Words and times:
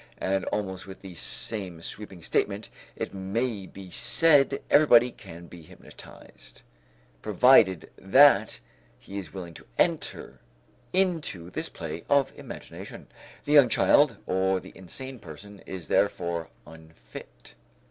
And 0.17 0.45
almost 0.45 0.87
with 0.87 1.01
the 1.01 1.13
same 1.13 1.79
sweeping 1.79 2.23
statement 2.23 2.71
it 2.95 3.13
may 3.13 3.67
be 3.67 3.91
said 3.91 4.63
everybody 4.71 5.11
can 5.11 5.45
be 5.45 5.61
hypnotized, 5.61 6.63
provided 7.21 7.91
that 7.99 8.59
he 8.97 9.19
is 9.19 9.31
willing 9.31 9.53
to 9.53 9.67
enter 9.77 10.39
into 10.91 11.51
this 11.51 11.69
play 11.69 12.03
of 12.09 12.33
imagination. 12.35 13.09
The 13.45 13.51
young 13.53 13.69
child 13.69 14.17
or 14.25 14.59
the 14.59 14.71
insane 14.73 15.19
person 15.19 15.59
is 15.67 15.87
therefore 15.87 16.49
unfit. 16.65 17.53